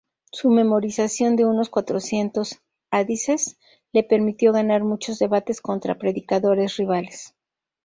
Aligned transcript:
Su 0.31 0.49
memorización 0.49 1.35
de 1.35 1.45
unos 1.45 1.69
cuatrocientos 1.69 2.59
"hadices" 2.89 3.59
le 3.93 4.01
permitió 4.03 4.51
ganar 4.51 4.83
muchos 4.83 5.19
debates 5.19 5.61
contra 5.61 5.99
predicadores 5.99 6.77
rivales. 6.77 7.35